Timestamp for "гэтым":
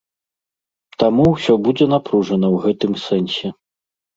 2.65-2.91